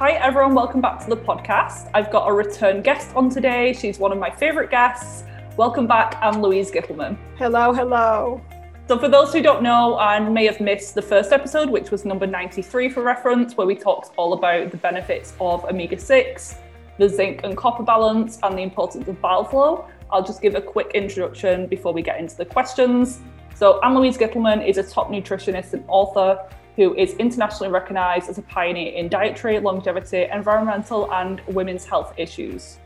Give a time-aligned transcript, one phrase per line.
[0.00, 1.90] Hi, everyone, welcome back to the podcast.
[1.92, 3.74] I've got a return guest on today.
[3.74, 5.24] She's one of my favourite guests.
[5.58, 7.18] Welcome back, Anne Louise Gittleman.
[7.36, 8.40] Hello, hello.
[8.88, 12.06] So, for those who don't know and may have missed the first episode, which was
[12.06, 16.56] number 93 for reference, where we talked all about the benefits of omega 6,
[16.96, 20.62] the zinc and copper balance, and the importance of bile flow, I'll just give a
[20.62, 23.20] quick introduction before we get into the questions.
[23.54, 26.42] So, Anne Louise Gittleman is a top nutritionist and author
[26.80, 32.78] who is internationally recognized as a pioneer in dietary, longevity, environmental, and women's health issues.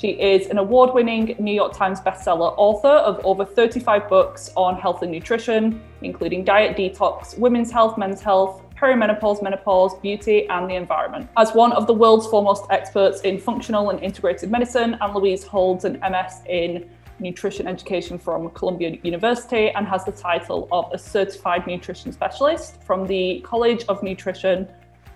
[0.00, 4.76] She is an award winning New York Times bestseller author of over 35 books on
[4.76, 10.76] health and nutrition, including diet detox, women's health, men's health, perimenopause, menopause, beauty, and the
[10.76, 11.28] environment.
[11.36, 15.84] As one of the world's foremost experts in functional and integrated medicine, Anne Louise holds
[15.84, 16.88] an MS in
[17.20, 23.06] nutrition education from Columbia University and has the title of a certified nutrition specialist from
[23.06, 24.68] the College of Nutrition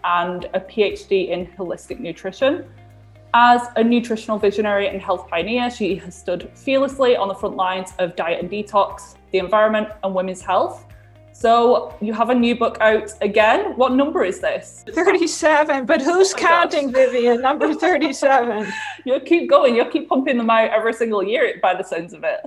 [0.05, 2.65] and a PhD in holistic nutrition.
[3.33, 7.93] As a nutritional visionary and health pioneer, she has stood fearlessly on the front lines
[7.99, 10.87] of diet and detox, the environment, and women's health.
[11.37, 13.77] So you have a new book out again.
[13.77, 14.85] What number is this?
[14.95, 17.11] 37, but who's oh counting, gosh.
[17.11, 17.43] Vivian?
[17.43, 18.73] Number 37.
[19.05, 19.75] you'll keep going.
[19.75, 22.41] You'll keep pumping them out every single year by the sounds of it.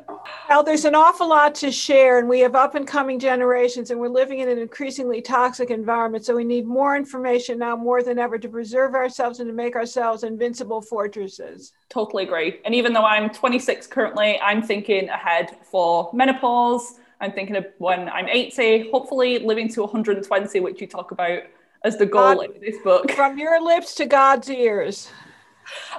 [0.50, 4.00] Well, there's an awful lot to share, and we have up and coming generations, and
[4.00, 6.24] we're living in an increasingly toxic environment.
[6.24, 9.75] So we need more information now more than ever to preserve ourselves and to make
[9.75, 11.74] ourselves invincible fortresses.
[11.90, 12.62] Totally agree.
[12.64, 18.09] And even though I'm 26 currently, I'm thinking ahead for menopause I'm thinking of when
[18.09, 21.41] I'm 80, hopefully living to 120, which you talk about
[21.83, 23.11] as the goal God, in this book.
[23.11, 25.09] From your lips to God's ears.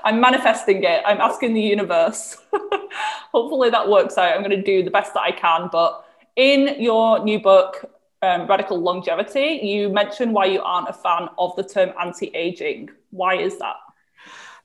[0.05, 1.03] I'm manifesting it.
[1.05, 2.37] I'm asking the universe.
[3.33, 4.35] hopefully that works out.
[4.35, 5.69] I'm going to do the best that I can.
[5.71, 6.05] But
[6.37, 7.91] in your new book,
[8.23, 12.91] um, Radical Longevity, you mentioned why you aren't a fan of the term anti aging.
[13.11, 13.77] Why is that?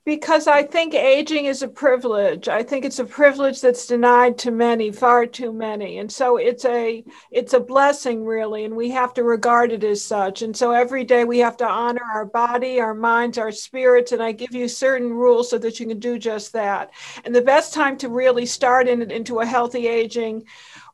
[0.05, 2.49] Because I think aging is a privilege.
[2.49, 5.99] I think it's a privilege that's denied to many, far too many.
[5.99, 10.03] And so it's a it's a blessing really and we have to regard it as
[10.03, 10.41] such.
[10.41, 14.21] And so every day we have to honor our body, our minds, our spirits and
[14.21, 16.91] I give you certain rules so that you can do just that.
[17.23, 20.45] And the best time to really start in, into a healthy aging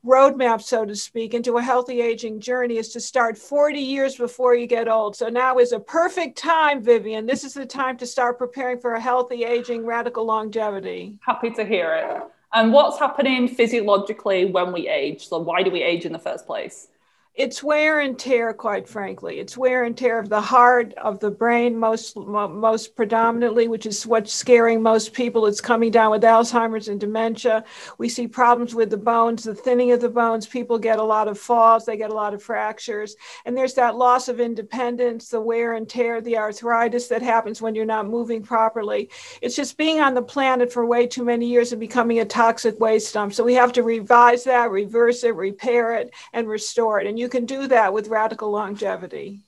[0.06, 4.56] roadmap, so to speak, into a healthy aging journey is to start 40 years before
[4.56, 5.16] you get old.
[5.16, 7.26] So now is a perfect time, Vivian.
[7.26, 11.18] This is the time to start preparing for a healthy aging, radical longevity.
[11.22, 12.24] Happy to hear it.
[12.54, 15.28] And what's happening physiologically when we age?
[15.28, 16.88] So, why do we age in the first place?
[17.36, 19.40] It's wear and tear quite frankly.
[19.40, 24.06] It's wear and tear of the heart of the brain most most predominantly which is
[24.06, 25.46] what's scaring most people.
[25.46, 27.64] It's coming down with alzheimer's and dementia.
[27.98, 30.48] We see problems with the bones the thinning of the bones.
[30.48, 31.86] People get a lot of falls.
[31.86, 33.16] They get a lot of fractures.
[33.46, 37.74] And there's that loss of independence the wear and tear the arthritis that happens when
[37.74, 39.10] you're not moving properly.
[39.42, 42.80] It's just being on the planet for way too many years and becoming a toxic
[42.80, 43.34] waste dump.
[43.34, 47.08] So we have to revise that reverse it repair it and restore it.
[47.08, 49.42] And you can do that with radical longevity.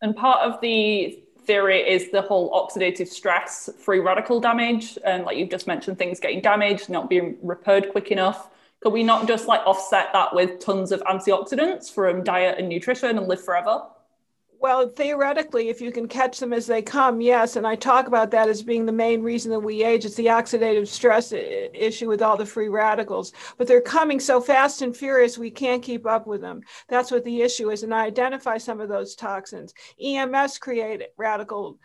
[0.00, 4.98] And part of the theory is the whole oxidative stress free radical damage.
[5.04, 8.48] And like you've just mentioned, things getting damaged, not being repaired quick enough.
[8.80, 12.68] Could we not just like offset that with tons of antioxidants from um, diet and
[12.68, 13.82] nutrition and live forever?
[14.64, 17.56] Well, theoretically, if you can catch them as they come, yes.
[17.56, 20.06] And I talk about that as being the main reason that we age.
[20.06, 23.34] It's the oxidative stress issue with all the free radicals.
[23.58, 26.62] But they're coming so fast and furious, we can't keep up with them.
[26.88, 27.82] That's what the issue is.
[27.82, 29.74] And I identify some of those toxins.
[30.02, 31.78] EMS create radical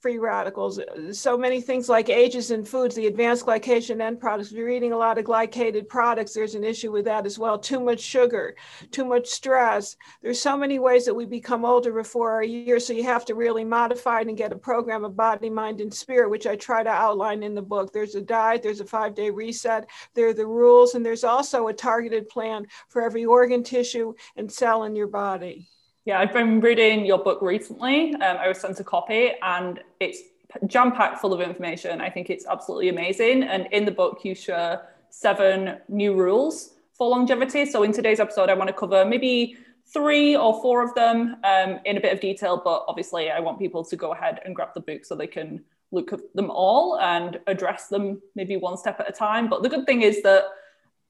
[0.00, 0.78] free radicals.
[1.12, 4.50] So many things like AGEs in foods, the advanced glycation end products.
[4.50, 7.58] If you're eating a lot of glycated products, there's an issue with that as well.
[7.58, 8.54] Too much sugar,
[8.90, 9.96] too much stress.
[10.22, 12.86] There's so many ways that we become older before our years.
[12.86, 15.92] So you have to really modify it and get a program of body, mind, and
[15.92, 17.92] spirit, which I try to outline in the book.
[17.92, 21.68] There's a diet, there's a five day reset, there are the rules, and there's also
[21.68, 25.68] a targeted plan for every organ, tissue, and cell in your body.
[26.06, 28.14] Yeah, I've been reading your book recently.
[28.14, 30.20] Um, I was sent a copy and it's
[30.68, 32.00] jam packed full of information.
[32.00, 33.42] I think it's absolutely amazing.
[33.42, 37.66] And in the book, you share seven new rules for longevity.
[37.66, 39.56] So in today's episode, I want to cover maybe
[39.92, 42.62] three or four of them um, in a bit of detail.
[42.64, 45.64] But obviously, I want people to go ahead and grab the book so they can
[45.90, 49.50] look at them all and address them maybe one step at a time.
[49.50, 50.44] But the good thing is that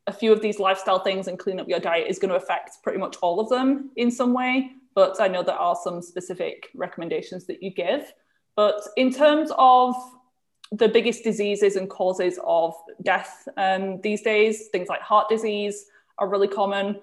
[0.06, 2.82] a few of these lifestyle things and clean up your diet is going to affect
[2.82, 6.70] pretty much all of them in some way but I know there are some specific
[6.75, 8.12] recommendations that you give.
[8.56, 9.94] But in terms of
[10.72, 15.84] the biggest diseases and causes of death um, these days, things like heart disease
[16.19, 16.98] are really common.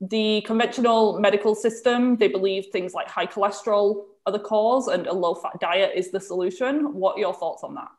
[0.00, 5.12] The conventional medical system, they believe things like high cholesterol are the cause and a
[5.12, 6.92] low fat diet is the solution.
[6.94, 7.90] What are your thoughts on that?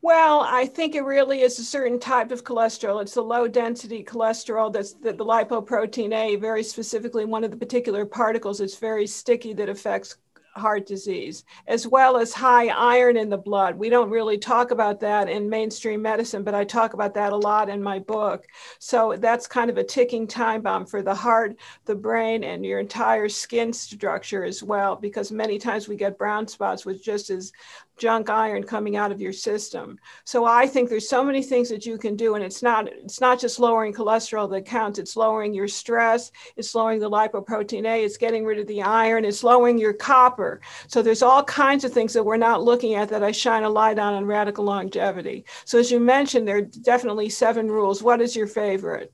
[0.00, 3.02] Well, I think it really is a certain type of cholesterol.
[3.02, 7.56] It's a low density cholesterol that's the, the lipoprotein A, very specifically one of the
[7.56, 10.16] particular particles that's very sticky that affects
[10.58, 13.76] heart disease, as well as high iron in the blood.
[13.78, 17.36] We don't really talk about that in mainstream medicine, but I talk about that a
[17.36, 18.46] lot in my book.
[18.78, 22.80] So that's kind of a ticking time bomb for the heart, the brain, and your
[22.80, 27.52] entire skin structure as well, because many times we get brown spots with just as
[27.98, 29.98] junk iron coming out of your system.
[30.24, 33.20] So I think there's so many things that you can do and it's not it's
[33.20, 38.04] not just lowering cholesterol that counts, it's lowering your stress, it's lowering the lipoprotein A,
[38.04, 40.47] it's getting rid of the iron, it's lowering your copper.
[40.86, 43.70] So there's all kinds of things that we're not looking at that I shine a
[43.70, 45.44] light on in radical longevity.
[45.64, 46.62] So as you mentioned there are
[46.92, 48.02] definitely seven rules.
[48.02, 49.12] What is your favorite?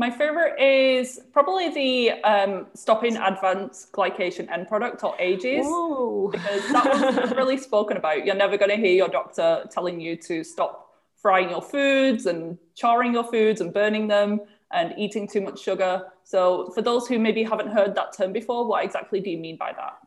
[0.00, 6.28] My favorite is probably the um, stopping advanced glycation end product or AGEs Ooh.
[6.30, 8.24] because that was really spoken about.
[8.24, 10.88] You're never going to hear your doctor telling you to stop
[11.20, 14.40] frying your foods and charring your foods and burning them
[14.70, 16.04] and eating too much sugar.
[16.22, 19.56] So, for those who maybe haven't heard that term before, what exactly do you mean
[19.56, 19.98] by that?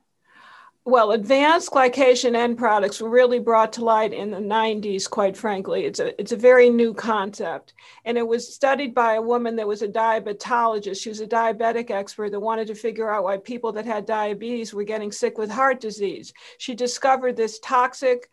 [0.83, 5.85] Well, advanced glycation end products were really brought to light in the 90s, quite frankly.
[5.85, 7.75] It's a, it's a very new concept.
[8.03, 10.99] And it was studied by a woman that was a diabetologist.
[10.99, 14.73] She was a diabetic expert that wanted to figure out why people that had diabetes
[14.73, 16.33] were getting sick with heart disease.
[16.57, 18.31] She discovered this toxic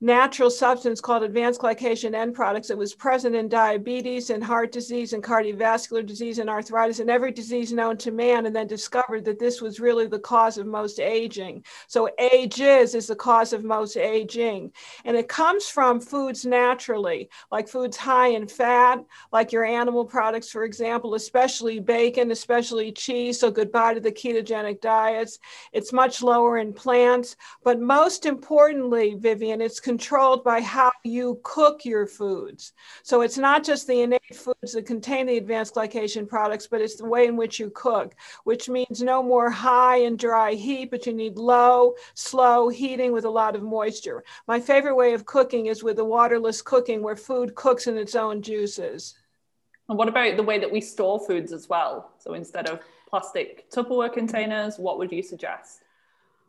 [0.00, 5.14] natural substance called advanced glycation end products that was present in diabetes and heart disease
[5.14, 9.38] and cardiovascular disease and arthritis and every disease known to man, and then discovered that
[9.38, 11.64] this was really the cause of most aging.
[11.86, 14.72] So, AGEs is the cause of most aging.
[15.06, 19.02] And it comes from foods naturally, like foods high in fat,
[19.32, 23.40] like your animal products, for example, especially bacon, especially cheese.
[23.40, 25.38] So, goodbye to the ketogenic diets.
[25.72, 27.36] It's much lower in plants.
[27.64, 32.72] But most importantly, Vivian, it's controlled by how you cook your foods.
[33.04, 36.96] So it's not just the innate foods that contain the advanced glycation products, but it's
[36.96, 41.06] the way in which you cook, which means no more high and dry heat, but
[41.06, 44.24] you need low, slow heating with a lot of moisture.
[44.48, 48.16] My favorite way of cooking is with the waterless cooking where food cooks in its
[48.16, 49.14] own juices.
[49.88, 52.10] And what about the way that we store foods as well?
[52.18, 55.82] So instead of plastic Tupperware containers, what would you suggest?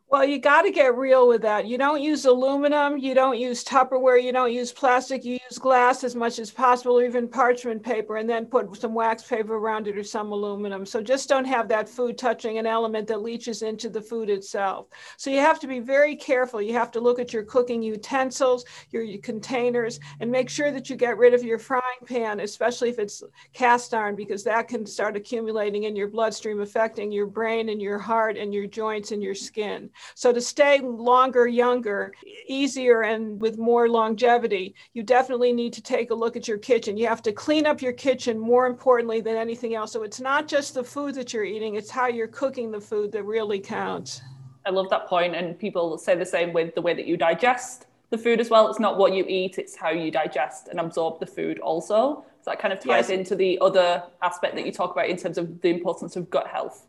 [0.10, 1.66] Well, you got to get real with that.
[1.66, 6.02] You don't use aluminum, you don't use Tupperware, you don't use plastic, you use glass
[6.06, 9.86] as much as possible, or even parchment paper, and then put some wax paper around
[9.86, 10.86] it or some aluminum.
[10.86, 14.88] So just don't have that food touching an element that leaches into the food itself.
[15.18, 16.62] So you have to be very careful.
[16.62, 20.96] You have to look at your cooking utensils, your, containers, and make sure that you
[20.96, 25.18] get rid of your frying pan, especially if it's cast iron, because that can start
[25.18, 29.36] accumulating in your bloodstream, affecting your brain and your heart and your joints and your
[29.36, 29.90] skin.
[30.16, 32.14] So to stay longer, younger,
[32.48, 36.98] easier, and with more longevity, you definitely need to take a look at your kitchen.
[36.98, 39.92] You have to clean up your kitchen more importantly than anything else.
[39.92, 43.12] So it's not just the food that you're eating, it's how you're cooking the food
[43.12, 44.22] that really counts.
[44.66, 47.86] I love that point, and people say the same with the way that you digest
[48.10, 48.70] the food as well.
[48.70, 52.26] It's not what you eat, it's how you digest and absorb the food also.
[52.42, 53.10] So that kind of ties yes.
[53.10, 56.48] into the other aspect that you talk about in terms of the importance of gut
[56.48, 56.88] health.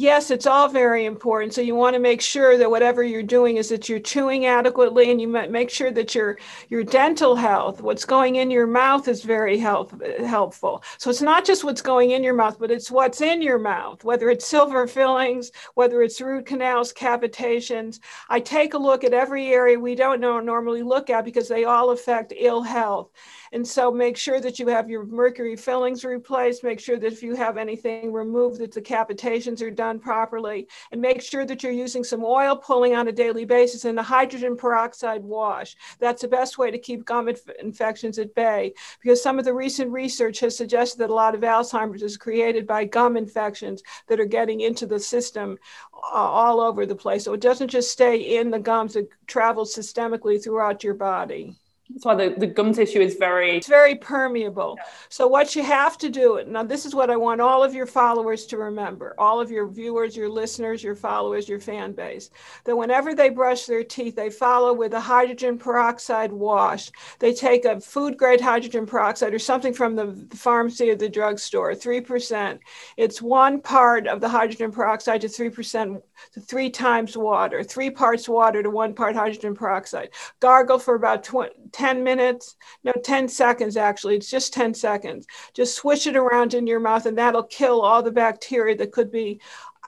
[0.00, 1.52] Yes, it's all very important.
[1.52, 5.10] So you want to make sure that whatever you're doing is that you're chewing adequately,
[5.10, 6.38] and you make sure that your
[6.68, 10.84] your dental health, what's going in your mouth, is very health, helpful.
[10.98, 14.04] So it's not just what's going in your mouth, but it's what's in your mouth,
[14.04, 17.98] whether it's silver fillings, whether it's root canals, cavitations.
[18.28, 21.90] I take a look at every area we don't normally look at because they all
[21.90, 23.10] affect ill health.
[23.52, 27.22] And so make sure that you have your mercury fillings replaced, make sure that if
[27.22, 31.72] you have anything removed, that the cavitations are done properly, and make sure that you're
[31.72, 35.76] using some oil pulling on a daily basis and a hydrogen peroxide wash.
[35.98, 39.54] That's the best way to keep gum inf- infections at bay because some of the
[39.54, 44.20] recent research has suggested that a lot of Alzheimer's is created by gum infections that
[44.20, 45.58] are getting into the system
[45.94, 47.24] uh, all over the place.
[47.24, 51.56] So it doesn't just stay in the gums, it travels systemically throughout your body.
[51.90, 54.74] That's why the, the gum tissue is very it's very permeable.
[54.76, 54.84] Yeah.
[55.08, 57.86] So what you have to do now this is what I want all of your
[57.86, 62.30] followers to remember, all of your viewers, your listeners, your followers, your fan base,
[62.64, 66.90] that whenever they brush their teeth, they follow with a hydrogen peroxide wash.
[67.20, 71.72] They take a food grade hydrogen peroxide or something from the pharmacy or the drugstore,
[71.72, 72.58] 3%.
[72.98, 76.02] It's one part of the hydrogen peroxide to 3%
[76.34, 80.10] to 3 times water, 3 parts water to 1 part hydrogen peroxide.
[80.40, 84.16] Gargle for about 20 10 minutes, no, 10 seconds actually.
[84.16, 85.26] It's just 10 seconds.
[85.54, 89.12] Just swish it around in your mouth, and that'll kill all the bacteria that could
[89.12, 89.40] be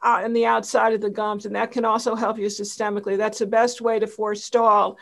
[0.02, 1.46] uh, in the outside of the gums.
[1.46, 3.16] And that can also help you systemically.
[3.16, 4.98] That's the best way to forestall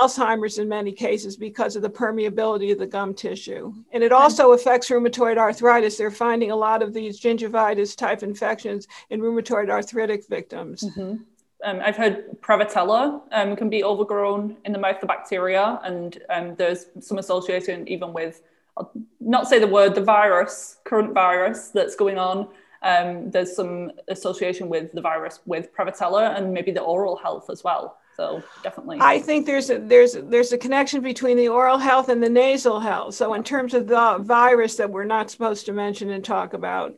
[0.00, 3.74] Alzheimer's in many cases because of the permeability of the gum tissue.
[3.92, 5.98] And it also affects rheumatoid arthritis.
[5.98, 10.84] They're finding a lot of these gingivitis type infections in rheumatoid arthritic victims.
[10.84, 11.22] Mm-hmm
[11.64, 16.54] um, I've heard Prevotella um, can be overgrown in the mouth of bacteria, and um,
[16.56, 18.42] there's some association even with,
[18.76, 22.48] I'll not say the word, the virus, current virus that's going on.
[22.82, 27.64] Um, there's some association with the virus with Prevotella and maybe the oral health as
[27.64, 27.98] well.
[28.16, 28.98] So definitely.
[29.00, 32.80] I think there's a, there's there's a connection between the oral health and the nasal
[32.80, 33.14] health.
[33.14, 36.94] So in terms of the virus that we're not supposed to mention and talk about,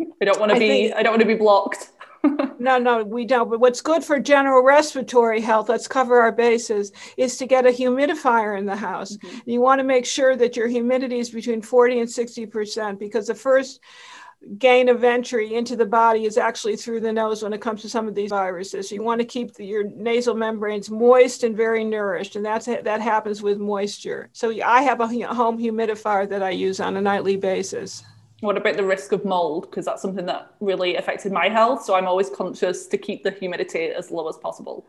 [0.00, 1.90] I don't want to be think, I don't want to be blocked
[2.58, 3.50] no, no, we don't.
[3.50, 7.70] But what's good for general respiratory health, let's cover our bases, is to get a
[7.70, 9.16] humidifier in the house.
[9.16, 9.50] Mm-hmm.
[9.50, 13.34] You want to make sure that your humidity is between 40 and 60% because the
[13.34, 13.80] first
[14.58, 17.88] gain of entry into the body is actually through the nose when it comes to
[17.88, 18.92] some of these viruses.
[18.92, 23.00] You want to keep the, your nasal membranes moist and very nourished, and that's that
[23.00, 24.28] happens with moisture.
[24.32, 28.04] So I have a home humidifier that I use on a nightly basis
[28.44, 29.70] what about the risk of mold?
[29.70, 31.84] Because that's something that really affected my health.
[31.84, 34.86] So I'm always conscious to keep the humidity as low as possible.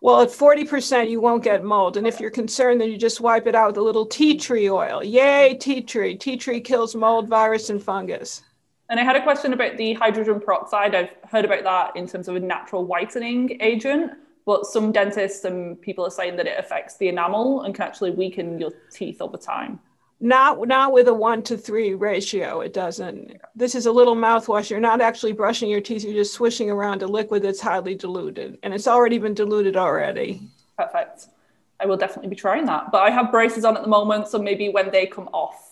[0.00, 1.96] Well, at 40%, you won't get mold.
[1.96, 4.70] And if you're concerned, then you just wipe it out with a little tea tree
[4.70, 5.04] oil.
[5.04, 6.16] Yay, tea tree.
[6.16, 8.42] Tea tree kills mold, virus, and fungus.
[8.90, 10.94] And I had a question about the hydrogen peroxide.
[10.94, 14.12] I've heard about that in terms of a natural whitening agent,
[14.44, 18.10] but some dentists and people are saying that it affects the enamel and can actually
[18.10, 19.80] weaken your teeth over time.
[20.24, 22.62] Not not with a one to three ratio.
[22.62, 23.38] It doesn't.
[23.54, 24.70] This is a little mouthwash.
[24.70, 26.02] You're not actually brushing your teeth.
[26.02, 30.40] You're just swishing around a liquid that's highly diluted, and it's already been diluted already.
[30.78, 31.26] Perfect.
[31.78, 32.90] I will definitely be trying that.
[32.90, 35.63] But I have braces on at the moment, so maybe when they come off,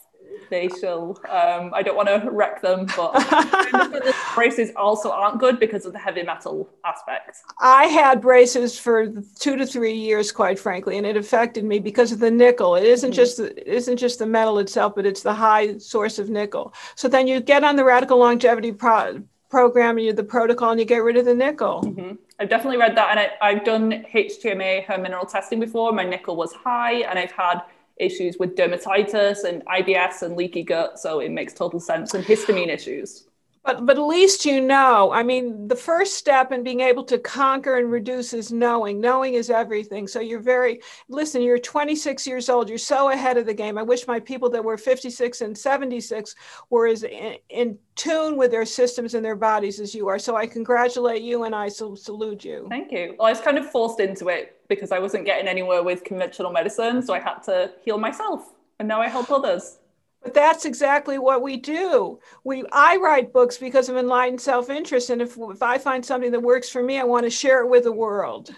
[0.52, 1.18] they shall.
[1.28, 5.92] Um, I don't want to wreck them, but the braces also aren't good because of
[5.92, 7.38] the heavy metal aspect.
[7.59, 9.09] I had braces for
[9.40, 12.76] two to three years, quite frankly, and it affected me because of the nickel.
[12.76, 13.16] It isn't mm-hmm.
[13.16, 16.75] just it isn't just the metal itself, but it's the high source of nickel.
[16.94, 20.80] So then you get on the radical longevity pro- program and you the protocol and
[20.80, 21.82] you get rid of the nickel.
[21.82, 22.14] Mm-hmm.
[22.38, 25.92] I've definitely read that, and I, have done HTMA hair mineral testing before.
[25.92, 27.62] My nickel was high, and I've had
[27.96, 30.99] issues with dermatitis and IBS and leaky gut.
[30.99, 32.14] So it makes total sense.
[32.14, 33.26] And histamine issues.
[33.64, 35.12] But but at least you know.
[35.12, 39.00] I mean, the first step in being able to conquer and reduce is knowing.
[39.00, 40.08] Knowing is everything.
[40.08, 42.68] So you're very listen, you're 26 years old.
[42.68, 43.78] You're so ahead of the game.
[43.78, 46.34] I wish my people that were 56 and 76
[46.70, 50.18] were as in, in tune with their systems and their bodies as you are.
[50.18, 52.66] So I congratulate you and I salute you.
[52.68, 53.14] Thank you.
[53.16, 56.52] Well, I was kind of forced into it because I wasn't getting anywhere with conventional
[56.52, 58.52] medicine, so I had to heal myself.
[58.78, 59.78] And now I help others.
[60.22, 62.20] But that's exactly what we do.
[62.44, 66.40] We I write books because of enlightened self-interest, and if if I find something that
[66.40, 68.54] works for me, I want to share it with the world.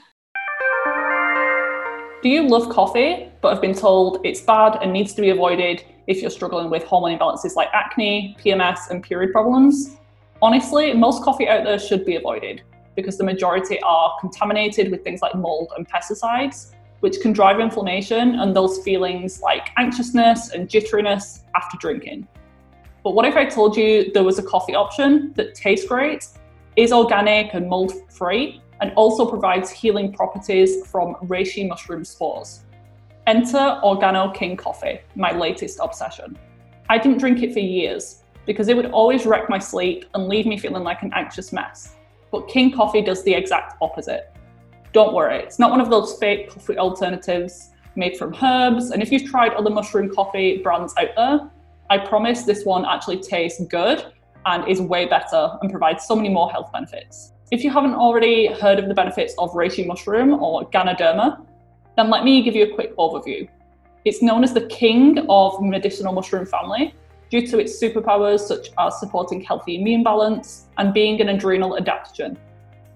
[2.23, 5.85] Do you love coffee, but have been told it's bad and needs to be avoided
[6.07, 9.97] if you're struggling with hormone imbalances like acne, PMS, and period problems?
[10.41, 12.63] Honestly, most coffee out there should be avoided
[12.95, 16.75] because the majority are contaminated with things like mold and pesticides
[17.05, 22.27] which can drive inflammation and those feelings like anxiousness and jitteriness after drinking.
[23.03, 26.27] But what if I told you there was a coffee option that tastes great,
[26.77, 32.65] is organic and mold free, and also provides healing properties from reishi mushroom spores.
[33.27, 36.39] Enter Organo King Coffee, my latest obsession.
[36.89, 40.47] I didn't drink it for years because it would always wreck my sleep and leave
[40.47, 41.97] me feeling like an anxious mess.
[42.35, 44.35] But King Coffee does the exact opposite.
[44.93, 48.91] Don't worry, it's not one of those fake coffee alternatives made from herbs.
[48.91, 51.49] And if you've tried other mushroom coffee brands out there,
[51.91, 54.05] I promise this one actually tastes good
[54.47, 57.35] and is way better and provides so many more health benefits.
[57.53, 61.47] If you haven't already heard of the benefits of reishi mushroom or Ganoderma,
[61.97, 63.49] then let me give you a quick overview.
[64.05, 66.97] It's known as the king of medicinal mushroom family
[67.35, 72.37] due to its superpowers such as supporting healthy immune balance and being an adrenal adaptogen.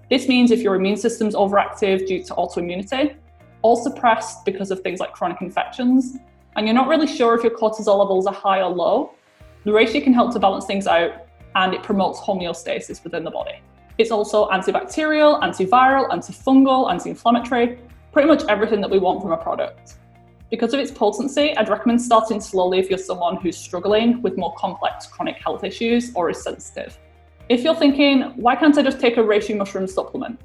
[0.09, 3.15] This means if your immune system's overactive due to autoimmunity,
[3.63, 6.15] or suppressed because of things like chronic infections,
[6.55, 9.11] and you're not really sure if your cortisol levels are high or low,
[9.65, 11.11] the reishi can help to balance things out
[11.55, 13.61] and it promotes homeostasis within the body.
[13.97, 17.77] It's also antibacterial, antiviral, antifungal, anti inflammatory,
[18.13, 19.95] pretty much everything that we want from a product.
[20.49, 24.53] Because of its potency, I'd recommend starting slowly if you're someone who's struggling with more
[24.57, 26.97] complex chronic health issues or is sensitive.
[27.49, 30.41] If you're thinking, why can't I just take a reishi mushroom supplement?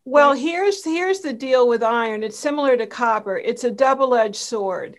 [0.06, 2.24] Well, here's here's the deal with iron.
[2.24, 3.38] It's similar to copper.
[3.38, 4.98] It's a double-edged sword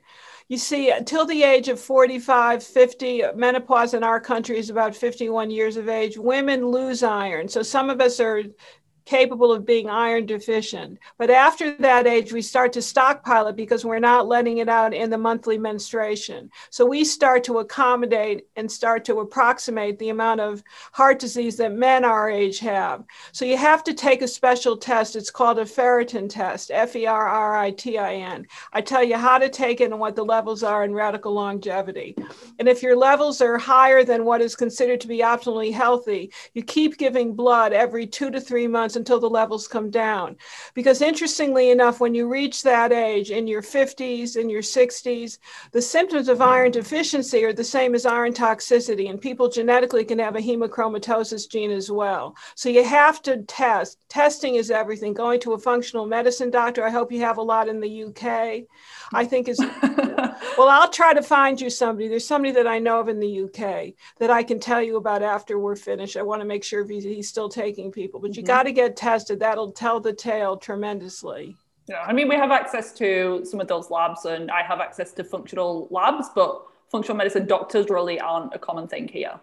[0.48, 5.50] you see, until the age of 45, 50, menopause in our country is about 51
[5.50, 7.48] years of age, women lose iron.
[7.48, 8.42] So some of us are
[9.04, 10.98] capable of being iron deficient.
[11.18, 14.94] But after that age, we start to stockpile it because we're not letting it out
[14.94, 16.50] in the monthly menstruation.
[16.70, 20.62] So we start to accommodate and start to approximate the amount of
[20.92, 23.04] heart disease that men our age have.
[23.32, 25.16] So you have to take a special test.
[25.16, 28.46] It's called a ferritin test, F E R R I T I N.
[28.72, 32.16] I tell you how to take it and what the levels are in radical longevity.
[32.58, 36.62] And if your levels are higher than what is considered to be optimally healthy, you
[36.62, 40.36] keep giving blood every two to three months until the levels come down.
[40.74, 45.38] Because interestingly enough, when you reach that age in your 50s, in your 60s,
[45.72, 50.18] the symptoms of iron deficiency are the same as iron toxicity, and people genetically can
[50.18, 52.36] have a hemochromatosis gene as well.
[52.54, 53.98] So you have to test.
[54.08, 55.14] Testing is everything.
[55.14, 58.64] Going to a functional medicine doctor, I hope you have a lot in the UK.
[59.12, 59.58] I think is
[60.58, 62.08] well, I'll try to find you somebody.
[62.08, 65.22] There's somebody that I know of in the UK that I can tell you about
[65.22, 66.16] after we're finished.
[66.16, 68.48] I want to make sure he's, he's still taking people, but you mm-hmm.
[68.48, 69.40] got to get tested.
[69.40, 71.56] That'll tell the tale tremendously.
[71.88, 75.12] Yeah, I mean, we have access to some of those labs, and I have access
[75.12, 79.38] to functional labs, but functional medicine doctors really aren't a common thing here.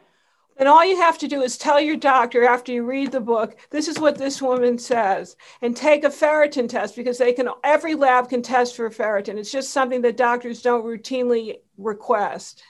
[0.59, 3.57] And all you have to do is tell your doctor after you read the book,
[3.69, 7.95] this is what this woman says, and take a ferritin test because they can, every
[7.95, 9.37] lab can test for ferritin.
[9.37, 12.63] It's just something that doctors don't routinely request.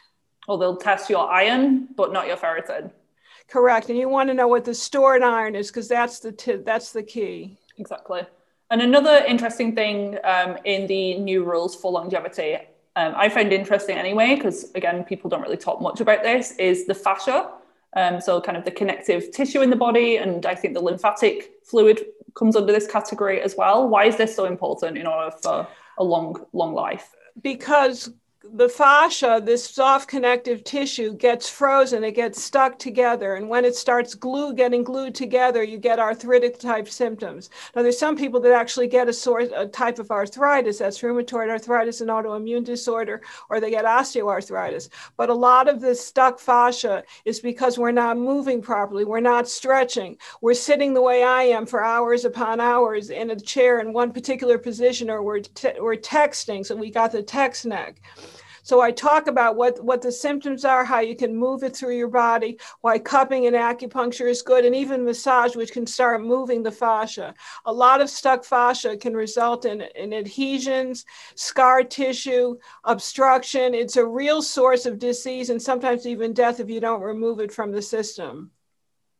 [0.47, 2.91] Well, they'll test your iron, but not your ferritin.
[3.47, 3.89] Correct.
[3.89, 6.91] And you want to know what the stored iron is because that's the t- that's
[6.91, 7.57] the key.
[7.77, 8.21] Exactly.
[8.69, 12.57] And another interesting thing um, in the new rules for longevity,
[12.95, 16.85] um, I find interesting anyway, because again, people don't really talk much about this, is
[16.85, 17.49] the fascia.
[17.95, 21.53] Um, so, kind of the connective tissue in the body, and I think the lymphatic
[21.63, 23.87] fluid comes under this category as well.
[23.89, 27.09] Why is this so important in order for a long, long life?
[27.41, 33.35] Because the fascia, this soft connective tissue, gets frozen, it gets stuck together.
[33.35, 37.49] And when it starts glue getting glued together, you get arthritic type symptoms.
[37.75, 41.49] Now, there's some people that actually get a, sort, a type of arthritis, that's rheumatoid
[41.49, 44.87] arthritis, and autoimmune disorder, or they get osteoarthritis.
[45.17, 49.49] But a lot of this stuck fascia is because we're not moving properly, we're not
[49.49, 53.91] stretching, we're sitting the way I am for hours upon hours in a chair in
[53.91, 58.01] one particular position, or we're, te- we're texting, so we got the text neck.
[58.63, 61.97] So I talk about what, what the symptoms are, how you can move it through
[61.97, 66.63] your body, why cupping and acupuncture is good, and even massage, which can start moving
[66.63, 67.33] the fascia.
[67.65, 73.73] A lot of stuck fascia can result in, in adhesions, scar tissue, obstruction.
[73.73, 77.51] It's a real source of disease and sometimes even death if you don't remove it
[77.51, 78.51] from the system.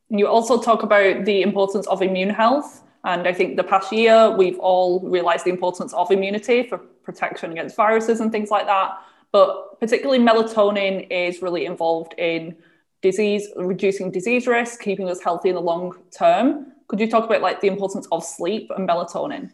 [0.08, 2.82] You also talk about the importance of immune health.
[3.04, 7.52] And I think the past year, we've all realized the importance of immunity for protection
[7.52, 8.98] against viruses and things like that.
[9.32, 12.56] But particularly melatonin is really involved in
[13.02, 16.72] disease, reducing disease risk, keeping us healthy in the long term.
[16.88, 19.50] Could you talk about like the importance of sleep and melatonin?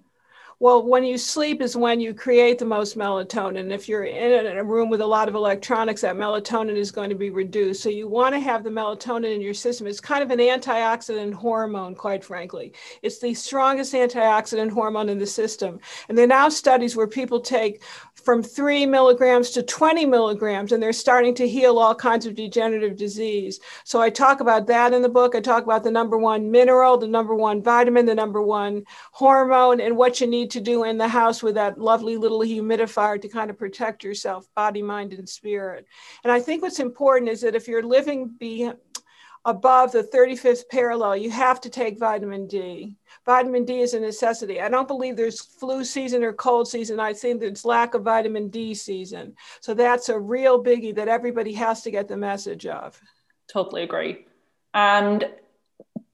[0.59, 3.71] Well, when you sleep is when you create the most melatonin.
[3.71, 7.15] If you're in a room with a lot of electronics, that melatonin is going to
[7.15, 7.83] be reduced.
[7.83, 9.87] So you want to have the melatonin in your system.
[9.87, 12.73] It's kind of an antioxidant hormone, quite frankly.
[13.03, 15.79] It's the strongest antioxidant hormone in the system.
[16.09, 17.83] And there are now studies where people take
[18.15, 22.97] from three milligrams to 20 milligrams, and they're starting to heal all kinds of degenerative
[22.97, 23.61] disease.
[23.85, 25.35] So I talk about that in the book.
[25.35, 29.83] I talk about the number one mineral, the number one vitamin, the number one hormone,
[29.83, 33.21] and what you need need to do in the house with that lovely little humidifier
[33.21, 35.87] to kind of protect yourself, body, mind, and spirit.
[36.23, 38.71] And I think what's important is that if you're living be
[39.45, 42.97] above the 35th parallel, you have to take vitamin D.
[43.25, 44.61] Vitamin D is a necessity.
[44.61, 47.01] I don't believe there's flu season or cold season.
[47.01, 49.35] I think there's lack of vitamin D season.
[49.61, 53.01] So that's a real biggie that everybody has to get the message of.
[53.49, 54.27] Totally agree.
[54.75, 55.29] And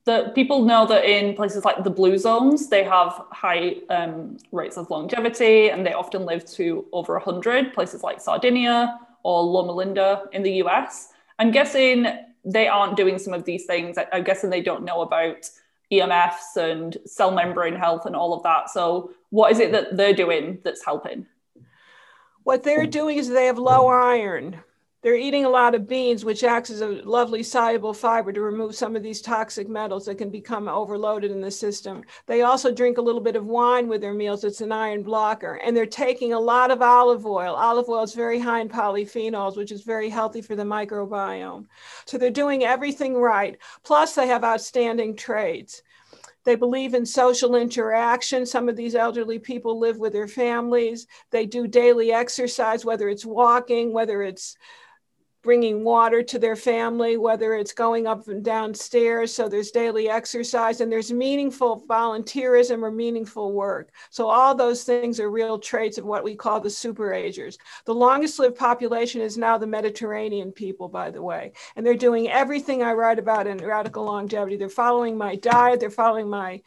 [0.05, 4.77] the people know that in places like the blue zones, they have high um, rates
[4.77, 10.25] of longevity and they often live to over 100, places like Sardinia or Loma Linda
[10.33, 11.09] in the US.
[11.39, 12.07] I'm guessing
[12.45, 13.97] they aren't doing some of these things.
[14.13, 15.49] I'm guessing they don't know about
[15.93, 18.71] EMFs and cell membrane health and all of that.
[18.71, 21.27] So, what is it that they're doing that's helping?
[22.43, 24.61] What they're doing is they have low iron
[25.03, 28.77] they're eating a lot of beans, which acts as a lovely soluble fiber to remove
[28.77, 32.05] some of these toxic metals that can become overloaded in the system.
[32.27, 34.45] They also drink a little bit of wine with their meals.
[34.45, 35.55] It's an iron blocker.
[35.65, 37.55] And they're taking a lot of olive oil.
[37.55, 41.67] Olive oil is very high in polyphenols, which is very healthy for the microbiome.
[42.05, 43.59] So they're doing everything right.
[43.83, 45.83] Plus, they have outstanding traits.
[46.45, 48.47] They believe in social interaction.
[48.47, 51.07] Some of these elderly people live with their families.
[51.31, 54.57] They do daily exercise, whether it's walking, whether it's
[55.43, 59.35] bringing water to their family, whether it's going up and downstairs.
[59.35, 63.91] So there's daily exercise and there's meaningful volunteerism or meaningful work.
[64.11, 67.59] So all those things are real traits of what we call the superagers.
[67.87, 71.53] The longest lived population is now the Mediterranean people, by the way.
[71.75, 74.57] And they're doing everything I write about in Radical Longevity.
[74.57, 76.63] They're following my diet, they're following my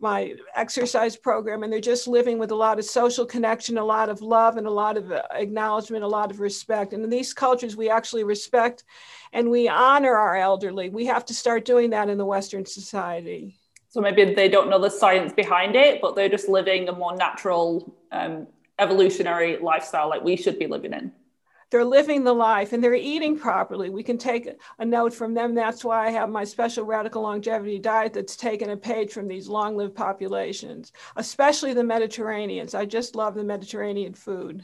[0.00, 4.08] my exercise program and they're just living with a lot of social connection a lot
[4.08, 6.92] of love and a lot of uh, acknowledgement a lot of respect.
[6.92, 8.84] And in these cultures we actually respect
[9.32, 10.88] and we honor our elderly.
[10.88, 13.58] We have to start doing that in the western society.
[13.88, 17.16] So maybe they don't know the science behind it but they're just living a more
[17.16, 18.46] natural um,
[18.78, 21.10] evolutionary lifestyle like we should be living in
[21.70, 23.90] they're living the life and they're eating properly.
[23.90, 25.54] We can take a note from them.
[25.54, 29.48] That's why I have my special radical longevity diet that's taken a page from these
[29.48, 32.74] long lived populations, especially the Mediterraneans.
[32.74, 34.62] I just love the Mediterranean food.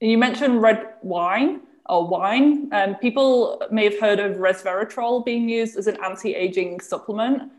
[0.00, 2.68] You mentioned red wine or wine.
[2.72, 7.52] Um, people may have heard of resveratrol being used as an anti aging supplement.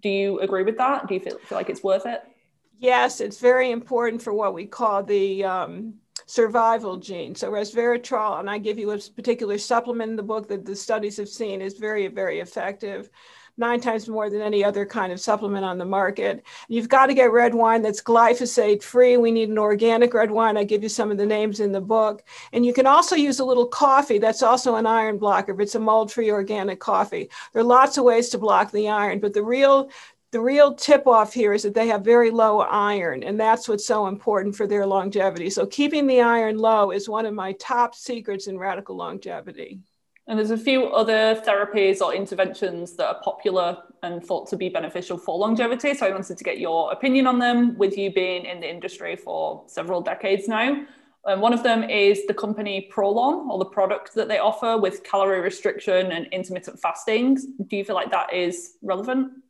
[0.00, 1.06] Do you agree with that?
[1.06, 2.22] Do you feel, feel like it's worth it?
[2.78, 5.94] Yes, it's very important for what we call the um,
[6.32, 7.34] survival gene.
[7.34, 11.18] So resveratrol, and I give you a particular supplement in the book that the studies
[11.18, 13.10] have seen is very, very effective.
[13.58, 16.42] Nine times more than any other kind of supplement on the market.
[16.68, 19.18] You've got to get red wine that's glyphosate free.
[19.18, 20.56] We need an organic red wine.
[20.56, 22.24] I give you some of the names in the book.
[22.54, 24.16] And you can also use a little coffee.
[24.16, 27.28] That's also an iron blocker, but it's a mold free organic coffee.
[27.52, 29.90] There are lots of ways to block the iron, but the real
[30.32, 33.86] the real tip off here is that they have very low iron, and that's what's
[33.86, 35.50] so important for their longevity.
[35.50, 39.80] So, keeping the iron low is one of my top secrets in radical longevity.
[40.26, 44.70] And there's a few other therapies or interventions that are popular and thought to be
[44.70, 45.92] beneficial for longevity.
[45.92, 49.16] So, I wanted to get your opinion on them with you being in the industry
[49.16, 50.86] for several decades now.
[51.24, 55.04] And one of them is the company Prolon or the product that they offer with
[55.04, 57.36] calorie restriction and intermittent fasting.
[57.66, 59.41] Do you feel like that is relevant?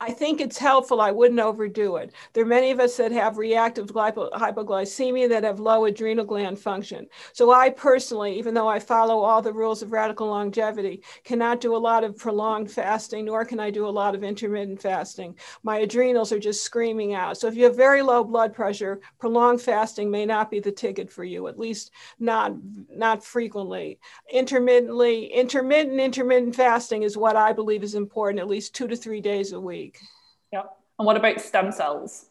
[0.00, 1.00] I think it's helpful.
[1.00, 2.12] I wouldn't overdo it.
[2.32, 7.08] There are many of us that have reactive hypoglycemia that have low adrenal gland function.
[7.32, 11.74] So I personally, even though I follow all the rules of radical longevity, cannot do
[11.74, 15.36] a lot of prolonged fasting, nor can I do a lot of intermittent fasting.
[15.64, 17.36] My adrenals are just screaming out.
[17.36, 21.10] So if you have very low blood pressure, prolonged fasting may not be the ticket
[21.10, 22.52] for you, at least not,
[22.88, 23.98] not frequently.
[24.32, 29.20] Intermittently, intermittent, intermittent fasting is what I believe is important, at least two to three
[29.20, 30.00] days a week week.
[30.52, 30.62] Yeah.
[30.98, 32.26] And what about stem cells?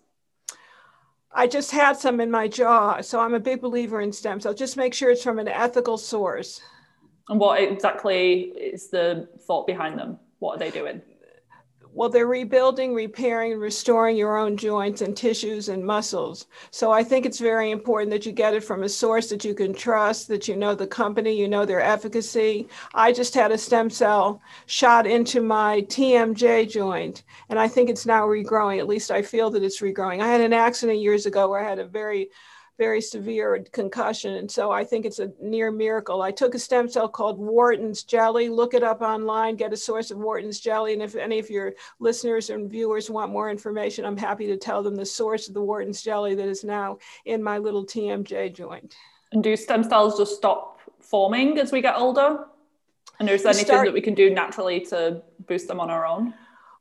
[1.32, 4.56] I just had some in my jaw, so I'm a big believer in stem cells.
[4.56, 6.62] Just make sure it's from an ethical source.
[7.30, 10.18] And what exactly is the thought behind them?
[10.40, 11.02] What are they doing?
[11.98, 16.46] Well, they're rebuilding, repairing, restoring your own joints and tissues and muscles.
[16.70, 19.56] So I think it's very important that you get it from a source that you
[19.56, 22.68] can trust, that you know the company, you know their efficacy.
[22.94, 28.06] I just had a stem cell shot into my TMJ joint, and I think it's
[28.06, 28.78] now regrowing.
[28.78, 30.22] At least I feel that it's regrowing.
[30.22, 32.30] I had an accident years ago where I had a very
[32.78, 34.36] very severe concussion.
[34.36, 36.22] And so I think it's a near miracle.
[36.22, 38.50] I took a stem cell called Wharton's jelly.
[38.50, 40.94] Look it up online, get a source of Wharton's jelly.
[40.94, 44.84] And if any of your listeners and viewers want more information, I'm happy to tell
[44.84, 48.96] them the source of the Wharton's jelly that is now in my little TMJ joint.
[49.32, 52.46] And do stem cells just stop forming as we get older?
[53.20, 56.06] And is there anything start- that we can do naturally to boost them on our
[56.06, 56.34] own?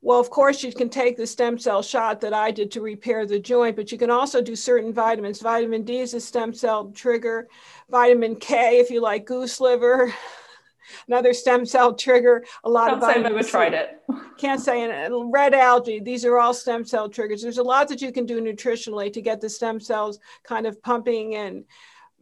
[0.06, 3.26] Well, of course, you can take the stem cell shot that I did to repair
[3.26, 5.40] the joint, but you can also do certain vitamins.
[5.40, 7.48] Vitamin D is a stem cell trigger.
[7.90, 10.14] Vitamin K, if you like goose liver,
[11.08, 12.44] another stem cell trigger.
[12.62, 13.26] A lot Can't of vitamins.
[13.26, 14.00] I've ever tried it.
[14.38, 15.98] Can't say and uh, red algae.
[15.98, 17.42] These are all stem cell triggers.
[17.42, 20.80] There's a lot that you can do nutritionally to get the stem cells kind of
[20.82, 21.64] pumping and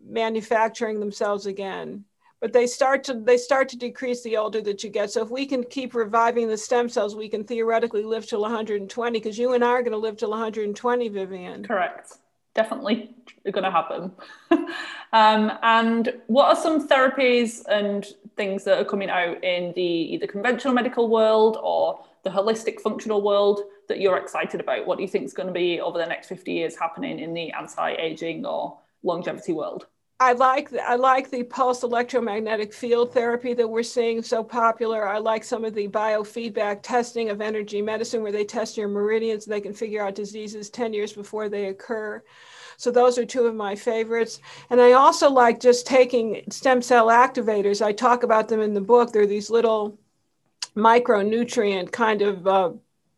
[0.02, 2.06] manufacturing themselves again
[2.44, 5.10] but they start to they start to decrease the older that you get.
[5.10, 9.18] So if we can keep reviving the stem cells, we can theoretically live till 120
[9.18, 11.64] because you and I are going to live till 120, Vivian.
[11.64, 12.18] Correct.
[12.54, 13.14] Definitely
[13.50, 14.12] going to happen.
[15.14, 18.04] um, and what are some therapies and
[18.36, 23.22] things that are coming out in the either conventional medical world or the holistic functional
[23.22, 24.84] world that you're excited about?
[24.86, 27.32] What do you think is going to be over the next 50 years happening in
[27.32, 29.86] the anti-aging or longevity world?
[30.20, 35.06] I like I like the pulse electromagnetic field therapy that we're seeing so popular.
[35.08, 39.46] I like some of the biofeedback testing of energy medicine where they test your meridians
[39.46, 42.22] and they can figure out diseases 10 years before they occur.
[42.76, 44.40] So those are two of my favorites.
[44.70, 47.84] And I also like just taking stem cell activators.
[47.84, 49.12] I talk about them in the book.
[49.12, 49.98] They're these little
[50.76, 52.70] micronutrient kind of uh,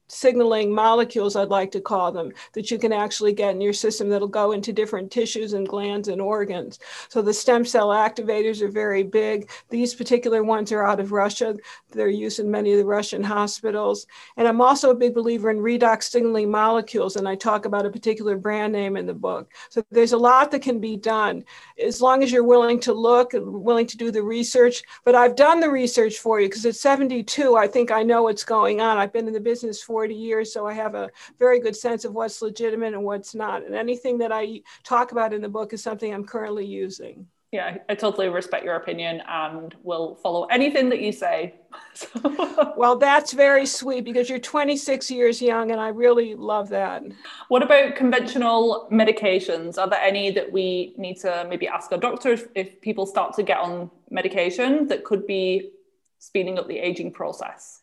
[0.08, 4.08] signaling molecules, I'd like to call them, that you can actually get in your system
[4.08, 6.78] that'll go into different tissues and glands and organs.
[7.08, 9.50] So the stem cell activators are very big.
[9.70, 11.56] These particular ones are out of Russia.
[11.90, 14.06] They're used in many of the Russian hospitals.
[14.36, 17.90] And I'm also a big believer in redox signaling molecules, and I talk about a
[17.90, 19.52] particular brand name in the book.
[19.70, 21.44] So there's a lot that can be done
[21.82, 24.82] as long as you're willing to look and willing to do the research.
[25.04, 28.44] But I've done the research for you because at 72, I think I know what's
[28.44, 28.98] going on.
[28.98, 32.04] I've been in the business for 40 years, so I have a very good sense
[32.04, 33.64] of what's legitimate and what's not.
[33.64, 37.26] And anything that I talk about in the book is something I'm currently using.
[37.50, 41.54] Yeah, I totally respect your opinion and will follow anything that you say.
[42.76, 47.02] well, that's very sweet because you're 26 years young, and I really love that.
[47.48, 49.78] What about conventional medications?
[49.78, 53.34] Are there any that we need to maybe ask our doctor if, if people start
[53.36, 55.70] to get on medication that could be
[56.18, 57.80] speeding up the aging process?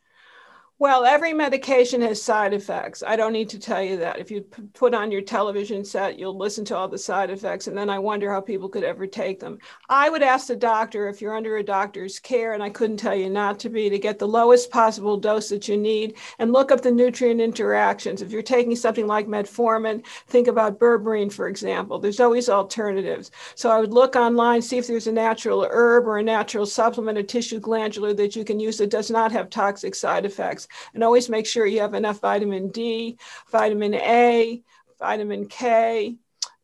[0.80, 3.04] Well, every medication has side effects.
[3.04, 4.20] I don't need to tell you that.
[4.20, 4.42] If you
[4.74, 8.00] put on your television set, you'll listen to all the side effects, and then I
[8.00, 9.60] wonder how people could ever take them.
[9.88, 13.16] I would ask the doctor if you're under a doctor's care, and I couldn't tell
[13.16, 16.70] you not to be, to get the lowest possible dose that you need and look
[16.70, 18.22] up the nutrient interactions.
[18.22, 21.98] If you're taking something like metformin, think about berberine, for example.
[21.98, 23.32] There's always alternatives.
[23.56, 27.18] So I would look online, see if there's a natural herb or a natural supplement,
[27.20, 30.63] a tissue glandular that you can use that does not have toxic side effects
[30.94, 33.18] and always make sure you have enough vitamin D,
[33.52, 34.62] vitamin A,
[35.00, 36.16] vitamin K,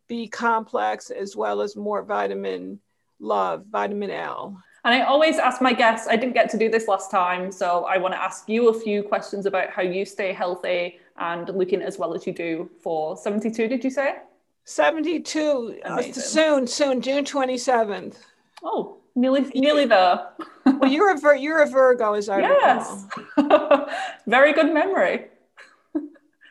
[0.08, 2.80] B complex, as well as more vitamin
[3.20, 4.62] love, vitamin L.
[4.86, 7.86] And I always ask my guests, I didn't get to do this last time, so
[7.86, 11.82] I want to ask you a few questions about how you stay healthy and looking
[11.82, 14.16] as well as you do for 72, did you say?
[14.64, 18.16] 72, uh, soon, soon, June 27th.
[18.64, 20.30] Oh, nearly nearly there.
[20.66, 23.06] well, you're a Vir- you're a Virgo, as I yes.
[23.38, 23.90] recall.
[24.28, 25.28] Very good memory.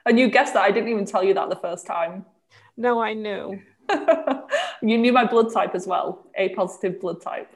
[0.07, 0.65] and you guessed that.
[0.65, 2.25] I didn't even tell you that the first time.
[2.77, 3.61] No, I knew.
[4.83, 7.51] you knew my blood type as well, A positive blood type.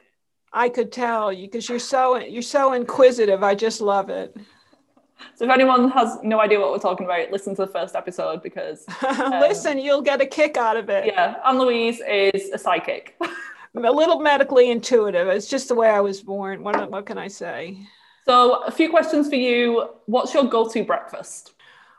[0.51, 3.43] I could tell you because you're so you're so inquisitive.
[3.43, 4.35] I just love it.
[5.35, 8.43] So if anyone has no idea what we're talking about, listen to the first episode
[8.43, 11.05] because um, listen, you'll get a kick out of it.
[11.05, 13.17] Yeah, Anne Louise is a psychic.
[13.75, 15.27] A little medically intuitive.
[15.27, 16.63] It's just the way I was born.
[16.63, 17.77] What, what can I say?
[18.25, 19.89] So, a few questions for you.
[20.05, 21.53] What's your go to breakfast?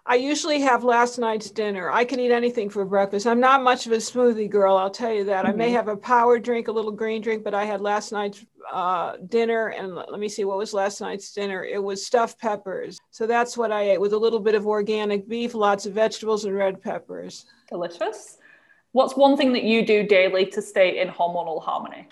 [0.06, 1.90] I usually have last night's dinner.
[1.90, 3.26] I can eat anything for breakfast.
[3.26, 5.44] I'm not much of a smoothie girl, I'll tell you that.
[5.44, 5.54] Mm-hmm.
[5.54, 5.76] I may mm-hmm.
[5.76, 9.68] have a power drink, a little green drink, but I had last night's uh, dinner.
[9.68, 11.64] And let me see, what was last night's dinner?
[11.64, 12.98] It was stuffed peppers.
[13.10, 16.44] So that's what I ate with a little bit of organic beef, lots of vegetables,
[16.44, 17.46] and red peppers.
[17.70, 18.36] Delicious.
[18.94, 22.08] What's one thing that you do daily to stay in hormonal harmony?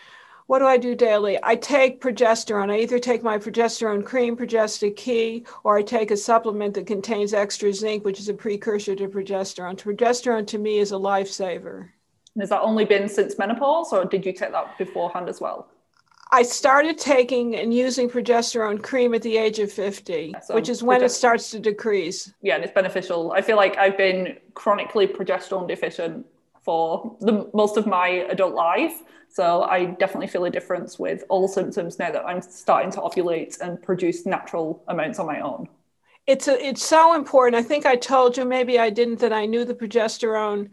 [0.47, 1.39] what do I do daily?
[1.43, 2.71] I take progesterone.
[2.71, 7.73] I either take my progesterone cream, Progesta-Care, or I take a supplement that contains extra
[7.73, 9.81] zinc, which is a precursor to progesterone.
[9.81, 11.89] Progesterone to me is a lifesaver.
[12.39, 15.69] Has that only been since menopause, or did you take that beforehand as well?
[16.33, 20.83] I started taking and using progesterone cream at the age of 50, so which is
[20.83, 22.33] when it starts to decrease.
[22.43, 23.33] Yeah, and it's beneficial.
[23.33, 26.27] I feel like I've been chronically progesterone deficient
[26.63, 29.03] for the most of my adult life.
[29.29, 33.61] So I definitely feel a difference with all symptoms now that I'm starting to ovulate
[33.61, 35.69] and produce natural amounts on my own.
[36.27, 37.57] It's a, it's so important.
[37.57, 40.69] I think I told you, maybe I didn't, that I knew the progesterone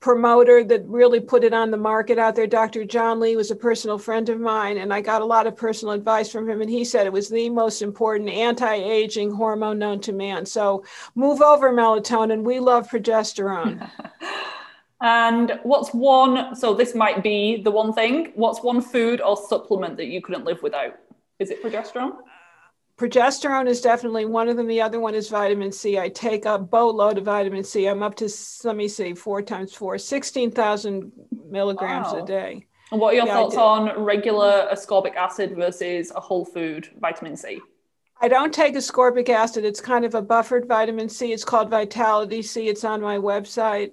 [0.00, 2.46] promoter that really put it on the market out there.
[2.46, 2.84] Dr.
[2.84, 5.94] John Lee was a personal friend of mine, and I got a lot of personal
[5.94, 6.60] advice from him.
[6.60, 10.46] And he said it was the most important anti aging hormone known to man.
[10.46, 10.84] So
[11.16, 12.44] move over melatonin.
[12.44, 13.90] We love progesterone.
[15.00, 19.96] And what's one, so this might be the one thing, what's one food or supplement
[19.96, 20.94] that you couldn't live without?
[21.38, 22.16] Is it progesterone?
[22.96, 24.66] Progesterone is definitely one of them.
[24.66, 26.00] The other one is vitamin C.
[26.00, 27.86] I take a boatload of vitamin C.
[27.86, 28.28] I'm up to,
[28.64, 31.12] let me see, four times four, 16,000
[31.48, 32.24] milligrams wow.
[32.24, 32.66] a day.
[32.90, 37.36] And what are your yeah, thoughts on regular ascorbic acid versus a whole food vitamin
[37.36, 37.60] C?
[38.20, 39.64] I don't take ascorbic acid.
[39.64, 41.32] It's kind of a buffered vitamin C.
[41.32, 42.66] It's called Vitality C.
[42.66, 43.92] It's on my website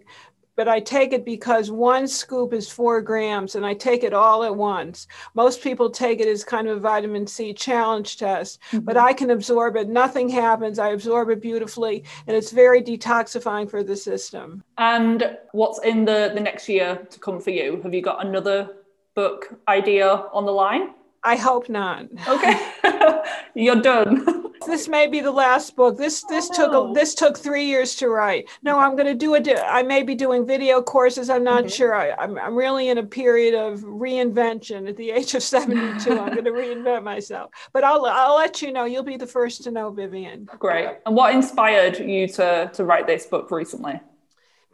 [0.56, 4.44] but I take it because one scoop is four grams and I take it all
[4.44, 5.08] at once.
[5.34, 8.80] Most people take it as kind of a vitamin C challenge test, mm-hmm.
[8.80, 9.89] but I can absorb it.
[9.89, 10.80] Nothing happens.
[10.80, 14.63] I absorb it beautifully and it's very detoxifying for the system.
[14.78, 17.82] And what's in the, the next year to come for you?
[17.84, 18.70] Have you got another
[19.15, 20.94] book idea on the line?
[21.24, 22.06] I hope not.
[22.28, 22.72] Okay.
[23.56, 24.26] You're done.
[24.65, 25.97] this may be the last book.
[25.97, 28.49] This this oh, took a, this took three years to write.
[28.63, 29.47] No, I'm going to do it.
[29.65, 31.30] I may be doing video courses.
[31.30, 31.69] I'm not mm-hmm.
[31.69, 31.95] sure.
[31.95, 34.89] I, I'm I'm really in a period of reinvention.
[34.89, 37.51] At the age of 72, I'm going to reinvent myself.
[37.73, 38.86] But I'll I'll let you know.
[38.86, 40.49] You'll be the first to know, Vivian.
[40.60, 40.97] Great.
[41.06, 43.99] And what inspired you to to write this book recently?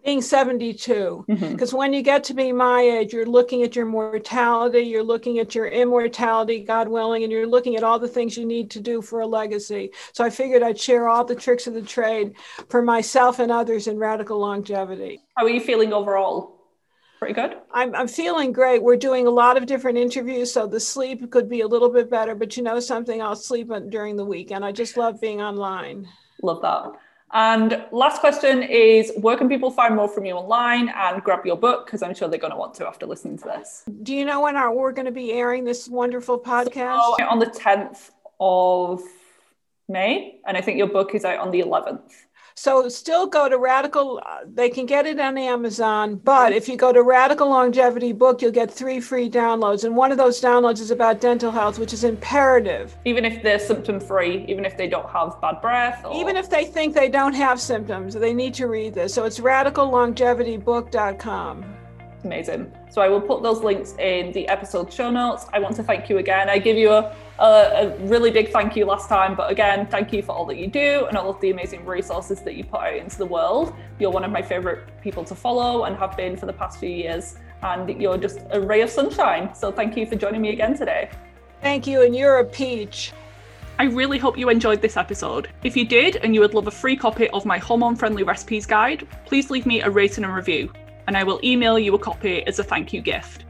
[0.03, 1.77] Being 72 because mm-hmm.
[1.77, 5.53] when you get to be my age you're looking at your mortality you're looking at
[5.53, 9.01] your immortality god willing and you're looking at all the things you need to do
[9.01, 9.91] for a legacy.
[10.13, 12.33] So i figured i'd share all the tricks of the trade
[12.69, 15.19] for myself and others in radical longevity.
[15.35, 16.57] How are you feeling overall?
[17.19, 17.57] Pretty good?
[17.71, 18.81] I'm, I'm feeling great.
[18.81, 22.09] We're doing a lot of different interviews so the sleep could be a little bit
[22.09, 23.21] better but you know something?
[23.21, 24.65] I'll sleep during the weekend.
[24.65, 26.07] I just love being online.
[26.41, 26.99] Love that
[27.33, 31.57] and last question is where can people find more from you online and grab your
[31.57, 31.85] book?
[31.85, 33.83] Because I'm sure they're going to want to after listening to this.
[34.03, 37.01] Do you know when our, we're going to be airing this wonderful podcast?
[37.17, 39.01] So, on the 10th of
[39.91, 40.39] May.
[40.47, 42.01] And I think your book is out on the 11th.
[42.61, 46.77] So still go to Radical, uh, they can get it on Amazon, but if you
[46.77, 49.83] go to Radical Longevity Book, you'll get three free downloads.
[49.83, 52.95] And one of those downloads is about dental health, which is imperative.
[53.03, 56.05] Even if they're symptom free, even if they don't have bad breath.
[56.05, 56.15] Or...
[56.15, 59.11] Even if they think they don't have symptoms, they need to read this.
[59.11, 61.65] So it's radicallongevitybook.com.
[62.23, 62.71] Amazing.
[62.91, 65.47] So I will put those links in the episode show notes.
[65.51, 66.47] I want to thank you again.
[66.47, 70.13] I give you a, a, a, really big thank you last time, but again, thank
[70.13, 72.81] you for all that you do and all of the amazing resources that you put
[72.81, 73.73] out into the world.
[73.99, 76.89] You're one of my favorite people to follow and have been for the past few
[76.89, 79.53] years, and you're just a ray of sunshine.
[79.55, 81.09] So thank you for joining me again today.
[81.61, 83.11] Thank you, and you're a peach.
[83.79, 85.49] I really hope you enjoyed this episode.
[85.63, 88.65] If you did and you would love a free copy of my hormone friendly recipes
[88.65, 90.71] guide, please leave me a rating and review
[91.07, 93.45] and I will email you a copy as a thank you gift.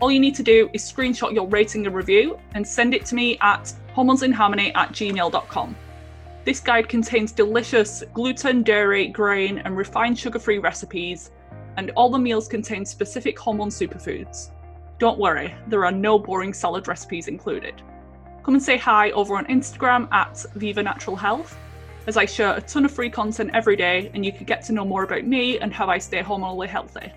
[0.00, 3.14] All you need to do is screenshot your rating and review and send it to
[3.14, 5.76] me at hormonesinharmony at gmail.com.
[6.46, 11.32] This guide contains delicious gluten, dairy, grain, and refined sugar free recipes,
[11.76, 14.50] and all the meals contain specific hormone superfoods.
[14.98, 17.82] Don't worry, there are no boring salad recipes included.
[18.42, 21.58] Come and say hi over on Instagram at Viva Natural Health
[22.06, 24.72] as I share a ton of free content every day and you can get to
[24.72, 27.12] know more about me and how I stay hormonally healthy.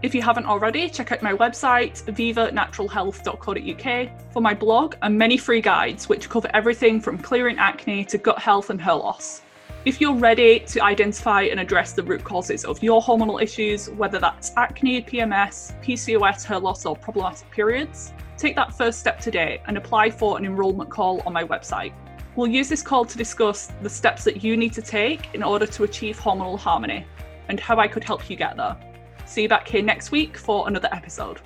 [0.00, 5.60] If you haven't already, check out my website, vivanaturalhealth.co.uk, for my blog and many free
[5.60, 9.42] guides which cover everything from clearing acne to gut health and hair loss.
[9.84, 14.20] If you're ready to identify and address the root causes of your hormonal issues, whether
[14.20, 19.76] that's acne, PMS, PCOS, hair loss, or problematic periods, take that first step today and
[19.76, 21.92] apply for an enrolment call on my website.
[22.36, 25.66] We'll use this call to discuss the steps that you need to take in order
[25.66, 27.04] to achieve hormonal harmony
[27.48, 28.76] and how I could help you get there.
[29.28, 31.42] See you back here next week for another episode.